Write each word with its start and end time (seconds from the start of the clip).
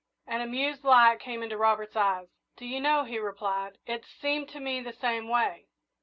An 0.25 0.41
amused 0.41 0.83
light 0.83 1.19
came 1.19 1.43
into 1.43 1.57
Robert's 1.59 1.95
eyes. 1.95 2.25
"Do 2.57 2.65
you 2.65 2.79
know," 2.81 3.03
he 3.03 3.19
replied, 3.19 3.77
"it's 3.85 4.07
seemed 4.07 4.49
to 4.49 4.59
me 4.59 4.81
the 4.81 4.93
same 4.93 5.27
way. 5.29 5.67